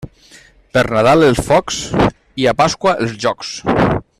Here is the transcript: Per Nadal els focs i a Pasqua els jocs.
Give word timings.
Per 0.77 0.83
Nadal 0.93 1.25
els 1.27 1.41
focs 1.49 1.77
i 2.45 2.51
a 2.53 2.57
Pasqua 2.63 2.95
els 3.05 3.15
jocs. 3.27 3.53